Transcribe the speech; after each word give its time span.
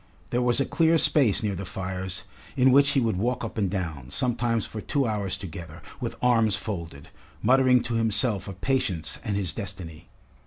There 0.31 0.41
was 0.41 0.59
a 0.59 0.65
clear 0.65 0.97
space 0.97 1.43
near 1.43 1.53
the 1.53 1.63
fires 1.63 2.23
in 2.57 2.71
which 2.71 2.93
he 2.93 2.99
would 2.99 3.17
walk 3.17 3.43
up 3.45 3.55
and 3.55 3.69
down, 3.69 4.09
sometimes 4.09 4.65
for 4.65 4.81
two 4.81 5.05
hours 5.05 5.37
together, 5.37 5.83
with 5.99 6.15
arms 6.23 6.55
folded, 6.55 7.09
muttering 7.43 7.83
to 7.83 7.93
himself 7.93 8.47
of 8.47 8.61
Patience 8.61 9.19
and 9.23 9.35
his 9.37 9.53
destiny. 9.53 10.09